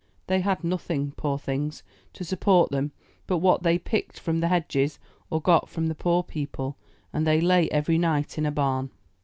[0.25, 2.91] They had nothing, poor things, to support them
[3.27, 4.97] but what they picked from the hedges,
[5.29, 6.75] or got from the poor people,
[7.13, 8.89] and they lay every night in a barn.